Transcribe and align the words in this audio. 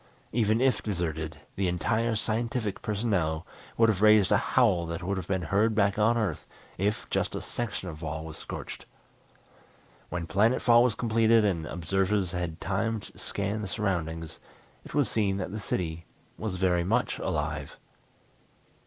Even 0.31 0.59
if 0.61 0.81
deserted, 0.81 1.37
the 1.55 1.67
entire 1.67 2.15
scientific 2.15 2.81
personnel 2.81 3.45
would 3.77 3.87
have 3.87 4.01
raised 4.01 4.31
a 4.31 4.37
howl 4.57 4.87
that 4.87 5.03
would 5.03 5.15
have 5.15 5.27
been 5.27 5.43
heard 5.43 5.75
back 5.75 5.99
on 5.99 6.17
Earth 6.17 6.47
if 6.79 7.07
just 7.11 7.35
a 7.35 7.39
section 7.39 7.87
of 7.87 8.01
wall 8.01 8.25
was 8.25 8.35
scorched. 8.35 8.87
When 10.09 10.25
planet 10.25 10.59
fall 10.59 10.81
was 10.83 10.95
completed 10.95 11.45
and 11.45 11.67
observers 11.67 12.31
had 12.31 12.59
time 12.59 12.99
to 13.01 13.19
scan 13.19 13.61
the 13.61 13.67
surroundings 13.67 14.39
it 14.83 14.95
was 14.95 15.07
seen 15.07 15.37
that 15.37 15.51
the 15.51 15.59
city 15.59 16.07
was 16.35 16.55
very 16.55 16.83
much 16.83 17.19
alive. 17.19 17.77